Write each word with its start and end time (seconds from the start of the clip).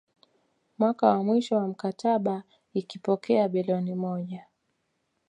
Mwaka 0.77 1.07
wa 1.09 1.23
mwisho 1.23 1.55
wa 1.55 1.67
mkataba 1.67 2.43
ikipokea 2.73 3.49
bilioni 3.49 3.95
moja 3.95 4.45